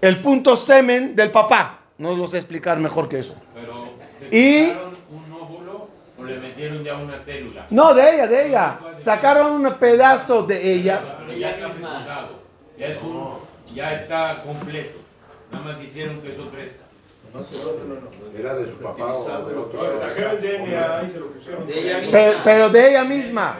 [0.00, 1.80] el punto semen del papá.
[1.98, 3.34] No lo sé explicar mejor que eso.
[4.30, 4.68] y
[6.24, 7.66] le metieron ya una célula.
[7.70, 8.78] No, de ella, de ella.
[8.98, 11.00] Sacaron un pedazo de ella.
[11.38, 11.68] ya está
[12.78, 13.38] Ya, es un,
[13.74, 14.98] ya está completo.
[15.50, 16.84] Nada más hicieron que eso crezca.
[17.32, 18.38] No, no, no.
[18.38, 19.80] Era de su papá o de otro.
[20.32, 21.66] el DNA y se lo pusieron.
[21.66, 22.12] De ella misma.
[22.12, 23.58] Pero, pero de ella misma.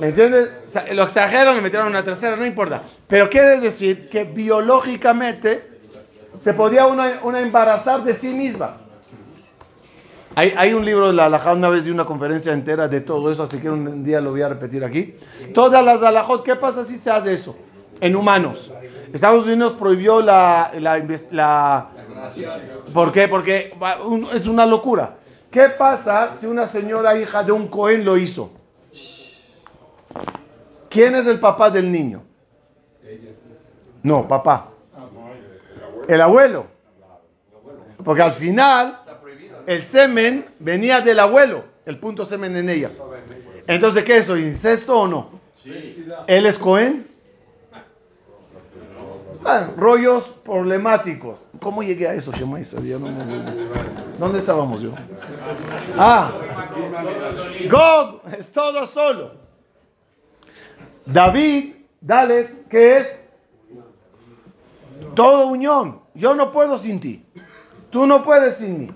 [0.00, 0.48] ¿Me entiendes?
[0.92, 2.82] lo exageraron, le metieron una tercera, no importa.
[3.06, 5.70] Pero quiere decir que biológicamente
[6.38, 8.78] se podía una, una embarazar de sí misma.
[10.34, 13.42] Hay, un libro de la alajá, una vez de una conferencia entera de todo eso,
[13.42, 15.14] así que un día lo voy a repetir aquí.
[15.52, 17.54] Todas las alajot, ¿qué pasa si se hace eso?
[18.00, 18.70] En humanos.
[19.12, 21.88] Estados Unidos prohibió la, la,
[22.94, 23.28] ¿Por qué?
[23.28, 23.74] Porque
[24.32, 25.16] es una locura.
[25.50, 28.50] ¿Qué pasa si una señora hija de un Cohen lo hizo?
[30.88, 32.22] ¿Quién es el papá del niño?
[34.02, 34.68] No, papá.
[36.08, 36.66] El abuelo.
[38.02, 39.01] Porque al final
[39.66, 42.90] el semen venía del abuelo, el punto semen en ella.
[43.66, 44.36] Entonces, ¿qué es eso?
[44.36, 45.40] ¿Incesto o no?
[46.26, 47.06] ¿Él es Cohen?
[49.44, 51.44] Ah, rollos problemáticos.
[51.60, 52.32] ¿Cómo llegué a eso?
[52.32, 54.92] Sabía, no me- ¿Dónde estábamos yo?
[55.98, 56.32] Ah,
[57.68, 59.32] Gog es todo solo.
[61.04, 63.22] David, dale, ¿qué es?
[65.14, 66.00] Todo unión.
[66.14, 67.24] Yo no puedo sin ti.
[67.90, 68.90] Tú no puedes sin mí.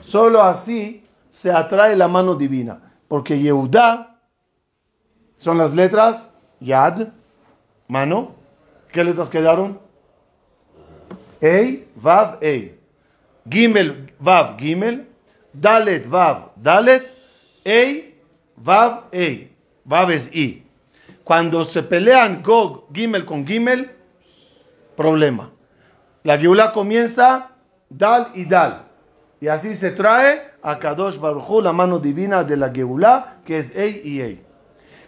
[0.00, 2.94] Solo así se atrae la mano divina.
[3.08, 4.18] Porque Yehudá
[5.36, 7.08] son las letras Yad,
[7.88, 8.34] mano.
[8.92, 9.80] ¿Qué letras quedaron?
[11.40, 12.78] Ei, Vav, Ei.
[13.48, 15.08] Gimel, Vav, Gimel.
[15.52, 17.02] Dalet, Vav, Dalet.
[17.64, 18.20] Ei,
[18.56, 19.50] Vav, Ei.
[19.84, 20.62] Vav es I.
[21.24, 23.90] Cuando se pelean Gog, Gimel con Gimel,
[24.96, 25.50] problema.
[26.22, 27.50] La Geula comienza
[27.88, 28.89] Dal y Dal.
[29.40, 33.74] Y así se trae a Kadosh Baruj la mano divina de la Geula, que es
[33.74, 34.44] Ei y Ei.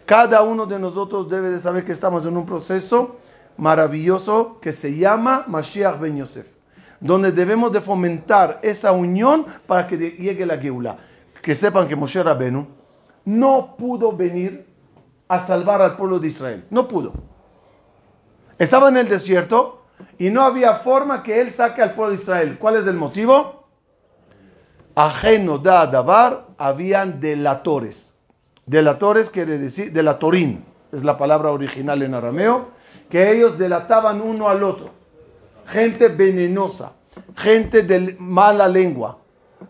[0.07, 3.17] Cada uno de nosotros debe de saber que estamos en un proceso
[3.59, 6.47] maravilloso que se llama Mashiach Ben Yosef,
[6.99, 10.97] donde debemos de fomentar esa unión para que llegue la Geula.
[11.43, 12.67] Que sepan que Moshe Rabenu
[13.25, 14.67] no pudo venir
[15.29, 16.65] a salvar al pueblo de Israel.
[16.71, 17.13] No pudo.
[18.59, 19.83] Estaba en el desierto
[20.19, 22.57] y no había forma que él saque al pueblo de Israel.
[22.59, 23.62] ¿Cuál es el motivo?
[24.95, 28.19] Ajeno da davar, habían delatores.
[28.67, 32.69] Delatores quiere decir, delatorín, es la palabra original en arameo,
[33.09, 34.91] que ellos delataban uno al otro.
[35.67, 36.93] Gente venenosa,
[37.37, 39.19] gente de mala lengua,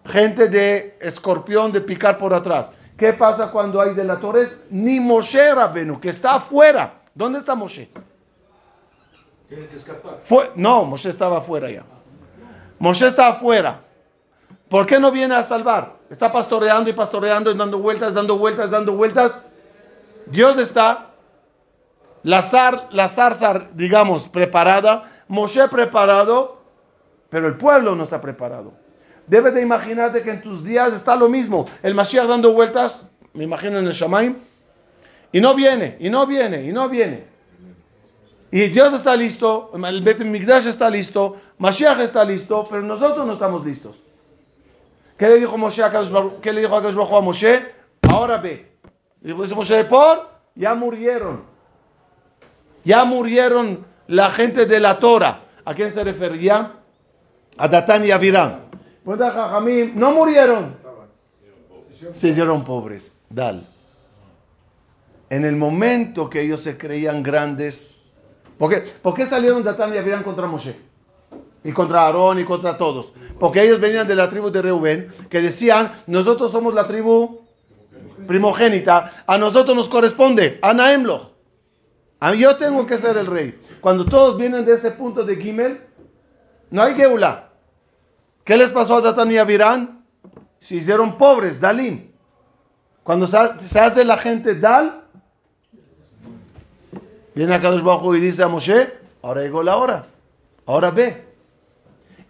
[0.04, 2.72] gente de escorpión de picar por atrás.
[2.96, 4.60] ¿Qué pasa cuando hay delatores?
[4.70, 7.00] Ni Moshe Rabenu, que está afuera.
[7.14, 7.90] ¿Dónde está Moshe?
[9.48, 10.20] Tienes que escapar.
[10.24, 11.84] Fue, no, Moshe estaba afuera ya.
[12.78, 13.80] Moshe está afuera.
[14.72, 15.96] ¿Por qué no viene a salvar?
[16.08, 19.32] Está pastoreando y pastoreando y dando vueltas, dando vueltas, dando vueltas.
[20.24, 21.10] Dios está.
[22.22, 25.02] La, zar, la zarza, digamos, preparada.
[25.28, 26.62] Moshe preparado.
[27.28, 28.72] Pero el pueblo no está preparado.
[29.26, 31.66] Debes de imaginarte que en tus días está lo mismo.
[31.82, 33.06] El Mashiach dando vueltas.
[33.34, 34.36] Me imagino en el Shamaim.
[35.32, 37.26] Y no viene, y no viene, y no viene.
[38.50, 43.34] Y Dios está listo, el Bet Migdash está listo, Mashiach está listo, pero nosotros no
[43.34, 44.11] estamos listos.
[45.16, 45.92] ¿Qué le dijo Moshe a
[46.40, 47.72] ¿Qué le dijo a a Moshe?
[48.10, 48.76] Ahora ve.
[49.20, 51.44] Dijo dice Moshe, por, ya murieron.
[52.84, 55.44] Ya murieron la gente de la Torah.
[55.64, 56.72] ¿A quién se refería?
[57.56, 58.60] A Datán y a Abiram.
[59.04, 60.76] Pregunta Jajamim, no murieron.
[62.12, 63.20] Se hicieron pobres.
[63.28, 63.62] Dal.
[65.30, 68.02] En el momento que ellos se creían grandes,
[68.58, 70.76] ¿Por qué, ¿Por qué salieron Datán y Abiram contra Moshe?
[71.64, 73.12] Y contra Aarón y contra todos.
[73.38, 77.40] Porque ellos venían de la tribu de Reuben, que decían, nosotros somos la tribu
[78.26, 81.32] primogénita, a nosotros nos corresponde, a Naemloch.
[82.20, 83.60] A mí yo tengo que ser el rey.
[83.80, 85.80] Cuando todos vienen de ese punto de Gimel,
[86.70, 87.48] no hay Geula.
[88.44, 90.04] ¿Qué les pasó a Datán y Abiram?
[90.58, 92.10] Se hicieron pobres, Dalim.
[93.02, 95.00] Cuando se ha- se hace la gente Dal,
[97.34, 100.06] Viene a Kadosh Hu y dice a Moshe, ahora llegó la hora,
[100.66, 101.31] ahora ve.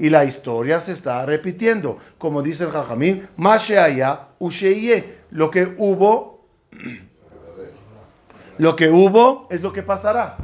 [0.03, 1.97] Y la historia se está repitiendo.
[2.19, 5.19] Como dice el Jajamín, Masheaya Usheye.
[5.31, 6.45] Lo que hubo,
[8.59, 10.39] lo que hubo es lo que pasará.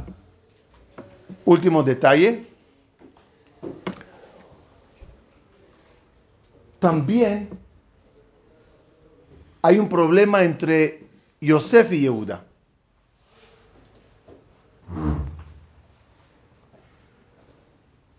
[1.43, 2.47] Último detalle.
[6.79, 7.49] También
[9.61, 11.03] hay un problema entre
[11.41, 12.45] Yosef y Yehuda.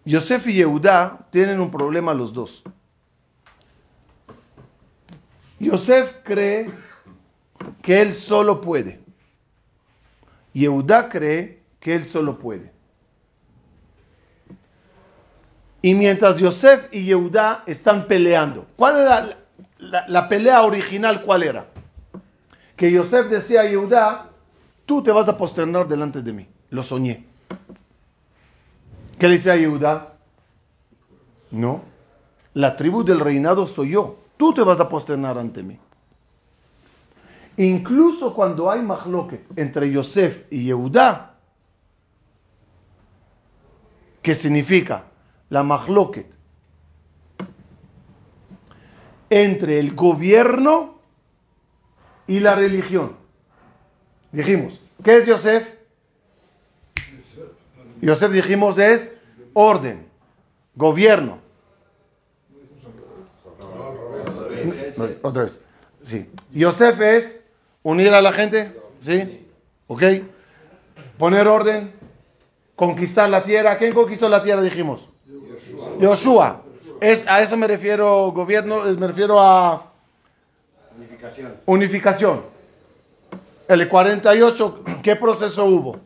[0.04, 2.62] Yosef y Yehudá tienen un problema los dos.
[5.58, 6.70] Yosef cree
[7.82, 9.00] que él solo puede.
[10.52, 12.72] Yehudá cree que él solo puede.
[15.82, 19.38] Y mientras Yosef y Yehudá están peleando, ¿cuál era
[19.78, 21.22] la, pelea original?
[21.22, 21.66] ¿Cuál era?
[22.76, 24.30] Que Yosef decía a Yehudá,
[24.84, 26.48] tú te vas a posternar delante de mí.
[26.70, 27.26] Lo soñé.
[29.20, 30.14] ¿Qué le dice a Yehuda?
[31.50, 31.82] No.
[32.54, 34.16] La tribu del reinado soy yo.
[34.38, 35.78] Tú te vas a posternar ante mí.
[37.58, 41.34] Incluso cuando hay mahloket entre Yosef y Yehuda,
[44.22, 45.04] ¿qué significa?
[45.50, 46.34] La mahloket
[49.28, 50.98] entre el gobierno
[52.26, 53.16] y la religión.
[54.32, 55.79] Dijimos, ¿qué es Yosef?
[58.00, 59.16] Yosef dijimos es
[59.52, 60.06] orden,
[60.74, 61.38] gobierno.
[64.96, 65.62] No, otra vez.
[66.02, 66.30] Sí.
[66.52, 67.44] Yosef es
[67.82, 68.76] unir a la gente.
[69.00, 69.46] ¿Sí?
[69.86, 70.02] ¿Ok?
[71.18, 71.92] Poner orden,
[72.76, 73.76] conquistar la tierra.
[73.76, 75.08] ¿Quién conquistó la tierra, dijimos?
[76.00, 76.62] Joshua.
[77.00, 79.90] Es, a eso me refiero, gobierno, me refiero a
[80.96, 81.54] Unificación.
[81.66, 82.42] unificación.
[83.68, 86.00] El 48, ¿qué proceso hubo?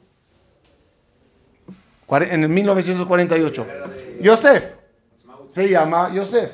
[2.08, 3.66] Cuare- En el 1948.
[4.22, 4.64] Yosef.
[5.50, 6.52] Se llama Yosef.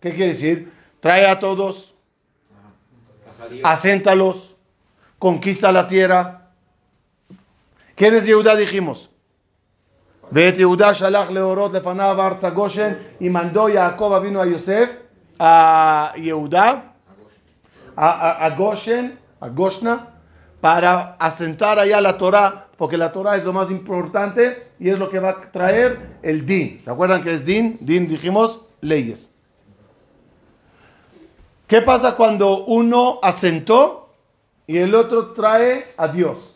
[0.00, 0.72] ¿Qué quiere decir?
[1.00, 1.94] Trae a todos,
[3.62, 4.54] aséntalos,
[5.18, 6.48] conquista la tierra.
[7.94, 8.56] ¿Quién es Yehuda?
[8.56, 9.10] Dijimos.
[10.32, 14.90] ואת יהודה שלח להורות לפניו ארצה גושן, y mandó Jacob vino a Yosef,
[15.38, 16.92] a Yehuda,
[17.96, 20.08] a, a, a Goshen, a Goshna,
[20.62, 25.09] para asentar allá la Torah, porque la Torah es lo más importante y es lo
[25.09, 26.79] que va a traer el din.
[26.81, 27.77] ¿Se acuerdan que es din?
[27.81, 29.31] Din dijimos leyes.
[31.67, 34.15] ¿Qué pasa cuando uno asentó
[34.65, 36.55] y el otro trae a Dios?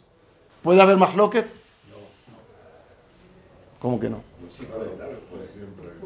[0.62, 1.52] ¿Puede haber mahloket?
[3.80, 4.24] ¿Cómo que no?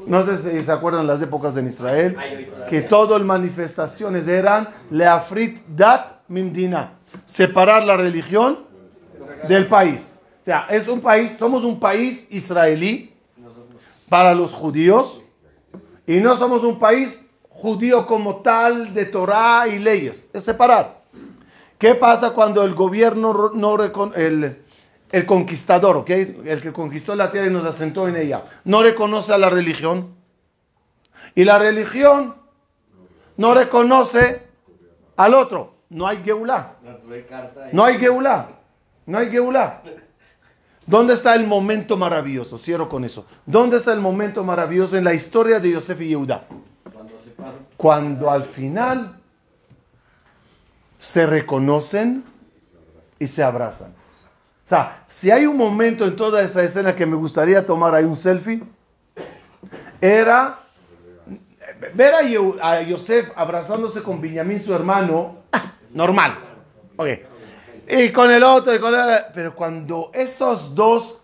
[0.08, 2.18] No sé si se acuerdan las épocas en Israel,
[2.68, 6.94] que todas las manifestaciones eran leafrit dat mimdina,
[7.24, 8.67] separar la religión
[9.48, 10.20] del país.
[10.42, 13.14] O sea, es un país, somos un país israelí
[14.10, 15.22] para los judíos
[16.06, 21.02] y no somos un país judío como tal de Torah y leyes, es separar.
[21.78, 23.78] ¿Qué pasa cuando el gobierno no
[24.16, 24.64] el,
[25.12, 29.38] el conquistador, el que conquistó la tierra y nos asentó en ella, no reconoce a
[29.38, 30.16] la religión?
[31.36, 32.36] Y la religión
[33.36, 34.44] no reconoce
[35.16, 35.76] al otro.
[35.90, 36.74] No hay Geulah.
[37.74, 38.57] No hay Geulah.
[39.08, 39.82] No hay Geulah.
[40.86, 42.58] ¿Dónde está el momento maravilloso?
[42.58, 43.26] Cierro con eso.
[43.46, 46.46] ¿Dónde está el momento maravilloso en la historia de Yosef y Yehuda?
[47.76, 49.20] Cuando al final
[50.98, 52.24] se reconocen
[53.20, 53.92] y se abrazan.
[53.92, 58.04] O sea, si hay un momento en toda esa escena que me gustaría tomar ahí
[58.04, 58.64] un selfie,
[60.02, 60.60] era
[61.94, 62.14] ver
[62.62, 65.38] a, Yosef abrazándose con Benjamín, su hermano,
[65.94, 66.38] normal.
[66.98, 67.08] Ok.
[67.88, 71.20] Y con el otro, y con el- pero cuando esos dos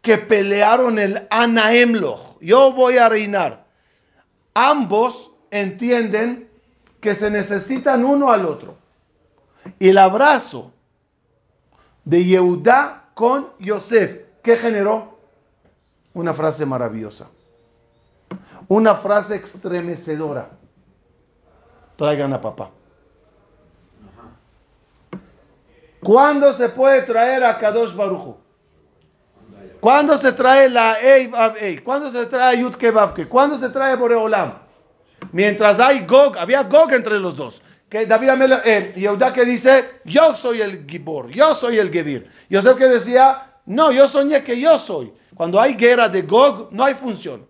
[0.00, 3.66] que pelearon el Anaemloch, yo voy a reinar,
[4.54, 6.48] ambos entienden
[7.00, 8.76] que se necesitan uno al otro.
[9.78, 10.72] Y el abrazo
[12.04, 15.18] de Yehudá con Yosef, ¿qué generó?
[16.14, 17.28] Una frase maravillosa.
[18.68, 20.50] Una frase estremecedora.
[21.96, 22.70] Traigan a papá.
[26.06, 28.36] ¿Cuándo se puede traer a Kadosh Baruchu?
[29.80, 31.78] ¿Cuándo se trae la Ei?
[31.78, 33.26] ¿Cuándo se trae Yud Ke Vav Ke?
[33.26, 34.52] ¿Cuándo se trae Boreolam?
[35.32, 37.60] Mientras hay Gog, había Gog entre los dos.
[37.88, 38.94] Que David Amel, eh,
[39.34, 42.30] que dice, yo soy el Gibor, yo soy el Gebir.
[42.48, 45.12] Yosef que decía, no, yo soñé que yo soy.
[45.34, 47.48] Cuando hay guerra de Gog, no hay función.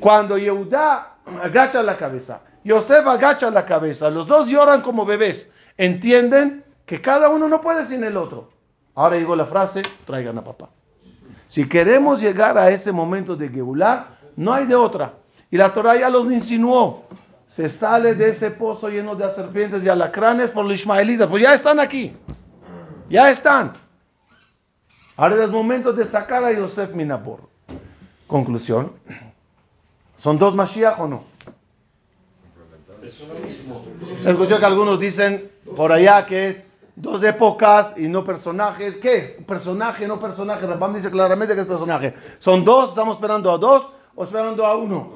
[0.00, 5.48] Cuando Yehuda agacha la cabeza, Yosef agacha la cabeza, los dos lloran como bebés.
[5.76, 8.48] Entienden que cada uno no puede sin el otro.
[8.94, 10.70] Ahora llegó la frase, traigan a papá.
[11.46, 15.12] Si queremos llegar a ese momento de Geulah, no hay de otra.
[15.50, 17.04] Y la Torah ya los insinuó.
[17.46, 21.26] Se sale de ese pozo lleno de serpientes y alacranes por los ismaelitas.
[21.26, 22.16] Pues ya están aquí.
[23.10, 23.74] Ya están.
[25.14, 27.40] Ahora es momento de sacar a Yosef Minabor.
[28.26, 28.92] Conclusión.
[30.14, 31.24] ¿Son dos Mashiach o no?
[34.24, 36.67] Escuché que algunos dicen por allá que es
[37.00, 38.96] dos épocas y no personajes.
[38.96, 39.30] ¿Qué es?
[39.46, 40.66] ¿Personaje, no personaje?
[40.66, 42.14] Rabam dice claramente que es personaje.
[42.38, 42.90] ¿Son dos?
[42.90, 45.14] ¿Estamos esperando a dos o esperando a uno?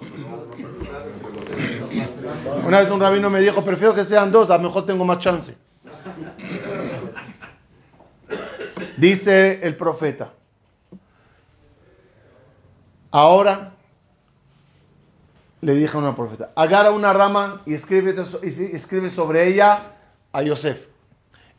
[2.64, 5.18] Una vez un rabino me dijo, prefiero que sean dos, a lo mejor tengo más
[5.18, 5.56] chance.
[8.96, 10.32] Dice el profeta.
[13.10, 13.72] Ahora
[15.60, 19.96] le dije a una profeta, agarra una rama y escribe, y escribe sobre ella
[20.32, 20.91] a Yosef.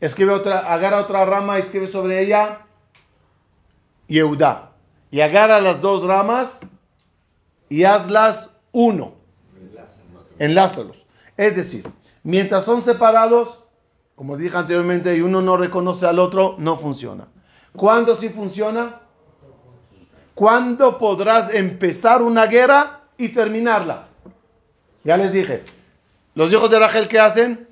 [0.04, 2.66] Escribe otra, agarra otra rama y escribe sobre ella
[4.06, 4.72] Yehuda.
[5.10, 6.60] Y agarra las dos ramas
[7.70, 9.14] y hazlas uno.
[10.38, 11.06] Enlázalos.
[11.38, 11.90] Es decir,
[12.22, 13.60] mientras son separados,
[14.14, 17.28] como dije anteriormente, y uno no reconoce al otro, no funciona.
[17.74, 19.00] ¿Cuándo sí funciona?
[20.34, 24.08] ¿Cuándo podrás empezar una guerra y terminarla?
[25.02, 25.64] Ya les dije.
[26.34, 27.66] Los hijos de Rachel, ¿qué hacen?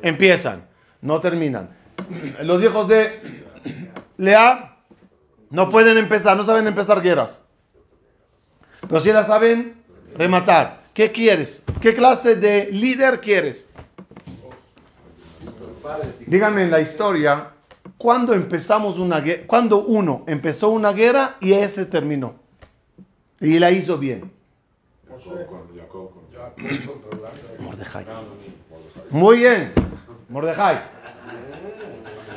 [0.00, 0.65] Empiezan,
[1.06, 1.70] no terminan.
[2.42, 3.18] Los hijos de
[4.18, 4.76] Lea
[5.50, 7.42] no pueden empezar, no saben empezar guerras.
[8.86, 9.76] Pero sí las saben
[10.16, 10.82] rematar.
[10.92, 11.62] ¿Qué quieres?
[11.80, 13.68] ¿Qué clase de líder quieres?
[16.26, 17.50] Díganme en la historia
[17.96, 22.34] cuando empezamos una guerra, cuando uno empezó una guerra y ese terminó.
[23.40, 24.30] Y la hizo bien.
[27.60, 28.06] Mordejai.
[29.10, 29.72] Muy bien.
[30.28, 30.95] Mordejai.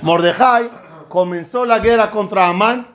[0.01, 0.69] Mordejai
[1.07, 2.87] comenzó la guerra contra Amán,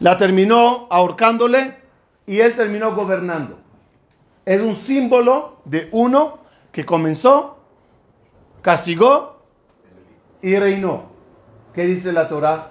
[0.00, 1.74] la terminó ahorcándole
[2.26, 3.58] y él terminó gobernando.
[4.44, 6.38] Es un símbolo de uno
[6.72, 7.58] que comenzó,
[8.62, 9.42] castigó
[10.42, 11.10] y reinó.
[11.74, 12.70] ¿Qué dice la Torah?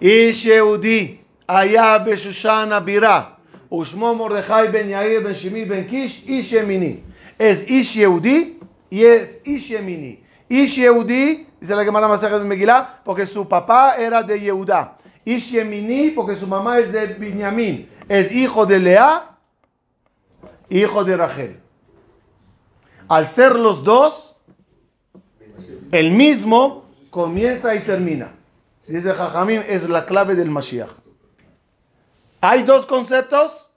[0.00, 1.20] Yehudi,
[2.84, 3.38] Birá,
[3.68, 6.24] Ushmo Mordechai ben Yair ben Shimi ben Kish.
[7.38, 8.58] Es Ish Yehudi
[8.90, 10.25] y es Ish Yemini.
[10.48, 14.96] Ish Yehudi, dice la Gemara Masachet de Megillah, porque su papá era de Yehuda.
[15.24, 17.88] Ish Yemini, porque su mamá es de Binyamin.
[18.08, 19.36] Es hijo de Lea,
[20.68, 21.60] hijo de Rachel.
[23.08, 24.36] Al ser los dos,
[25.90, 28.32] el mismo comienza y termina.
[28.86, 30.90] Dice Jajamim, es la clave del Mashiach.
[32.40, 33.70] Hay dos conceptos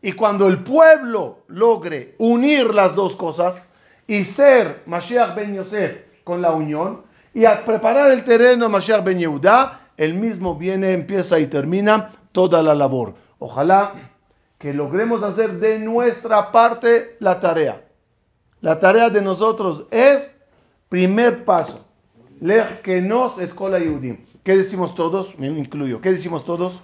[0.00, 3.68] y cuando el pueblo logre unir las dos cosas
[4.06, 7.02] y ser Mashiach ben Yosef con la unión
[7.32, 12.62] y a preparar el terreno Mashiach ben Yehuda, el mismo viene, empieza y termina toda
[12.62, 13.14] la labor.
[13.38, 13.92] Ojalá
[14.58, 17.84] que logremos hacer de nuestra parte la tarea.
[18.60, 20.38] La tarea de nosotros es
[20.88, 21.84] primer paso.
[22.40, 24.24] Lech que nos et kola Yehudim.
[24.42, 25.38] ¿Qué decimos todos?
[25.38, 26.00] Me incluyo.
[26.00, 26.80] ¿Qué decimos todos?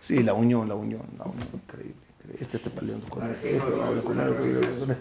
[0.00, 1.48] Sí, la unión, la unión, la unión.
[1.52, 1.94] Increíble.
[2.18, 2.38] increíble.
[2.40, 3.58] Este está peleando con este,
[4.02, 4.96] con.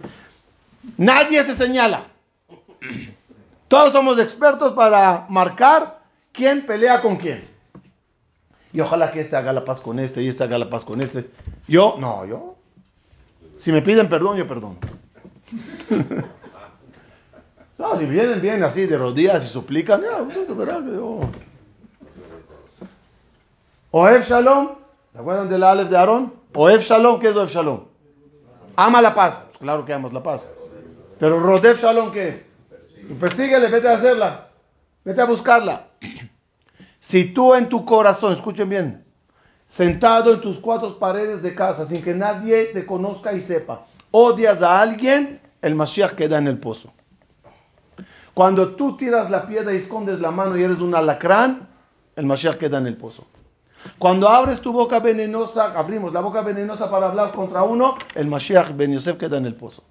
[0.97, 2.07] Nadie se señala.
[3.69, 6.01] Todos somos expertos para marcar
[6.33, 7.43] quién pelea con quién.
[8.73, 10.99] Y ojalá que este haga la paz con este y este haga la paz con
[11.01, 11.29] este.
[11.67, 12.55] Yo, no, yo.
[13.57, 14.75] Si me piden perdón, yo perdono.
[17.77, 21.19] No, si vienen bien así de rodillas y suplican, ya, yo-
[23.91, 24.71] Oev Shalom,
[25.13, 26.33] ¿se acuerdan del Aleph de Aarón?
[26.53, 27.85] Oev Shalom, ¿qué es Oev Shalom?
[28.75, 30.51] Ama la paz, claro que amas la paz.
[31.19, 32.45] Pero Rodev Shalom, ¿qué es?
[33.17, 34.49] Persíguele, vete a hacerla,
[35.03, 35.87] vete a buscarla.
[36.99, 39.05] Si tú en tu corazón, escuchen bien,
[39.65, 44.61] sentado en tus cuatro paredes de casa, sin que nadie te conozca y sepa, odias
[44.61, 46.93] a alguien, el Mashiach queda en el pozo.
[48.33, 51.67] Cuando tú tiras la piedra y escondes la mano y eres un alacrán,
[52.15, 53.25] el Mashiach queda en el pozo.
[53.97, 58.75] Cuando abres tu boca venenosa, abrimos la boca venenosa para hablar contra uno, el Mashiach
[58.75, 59.83] Ben Yosef queda en el pozo.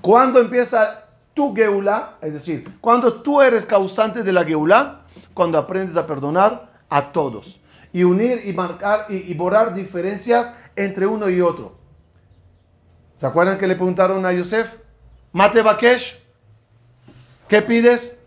[0.00, 5.02] Cuando empieza tu geula, es decir, cuando tú eres causante de la geula,
[5.34, 7.60] cuando aprendes a perdonar a todos
[7.92, 11.76] y unir y marcar y, y borrar diferencias entre uno y otro.
[13.14, 14.76] ¿Se acuerdan que le preguntaron a Yosef?
[15.32, 16.20] Mate Bakesh,
[17.48, 18.18] ¿qué pides?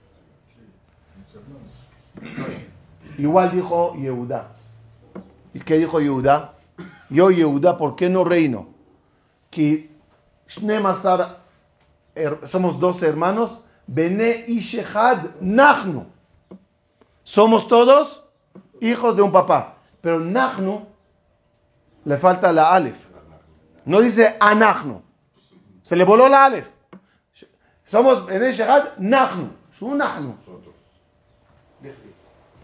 [3.18, 4.48] Igual dijo Yehuda.
[5.54, 6.54] ¿Y qué dijo Yehuda?
[7.10, 8.70] Yo, Yehuda, ¿por qué no reino?
[9.50, 9.92] Que
[10.48, 11.41] Shnemasar,
[12.44, 16.06] somos dos hermanos, Bene Ishehad Nachnu.
[17.24, 18.24] Somos todos
[18.80, 19.78] hijos de un papá.
[20.02, 20.88] Pero Nachnu
[22.06, 23.10] le falta la Aleph.
[23.86, 25.02] No dice Anachnu.
[25.82, 26.70] Se le voló la Aleph.
[27.84, 29.50] Somos Bene Ishehad Nachnu.
[29.72, 30.36] Shu Nachnu.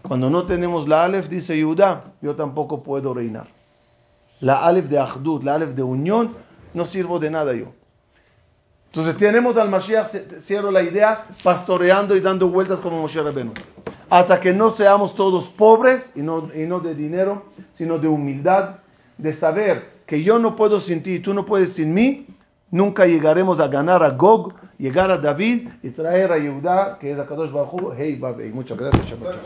[0.02, 3.48] Cuando no tenemos la Aleph, dice Yehuda, yo tampoco puedo reinar.
[4.40, 6.34] La Aleph de Ahdud, la Aleph de unión,
[6.72, 7.74] no sirvo de nada yo.
[8.88, 10.08] Entonces tenemos al Mashiach,
[10.40, 13.52] cierro la idea, pastoreando y dando vueltas como Moshe Rabenu.
[14.10, 18.76] Hasta que no seamos todos pobres, y no, y no de dinero, sino de humildad,
[19.18, 22.26] de saber que yo no puedo sin ti y tú no puedes sin mí,
[22.70, 27.18] nunca llegaremos a ganar a Gog, llegar a David y traer a Yehudá, que es
[27.18, 28.50] a Kadosh Baruj Hey, Babe.
[28.54, 29.06] Muchas gracias.
[29.06, 29.36] Shabbat.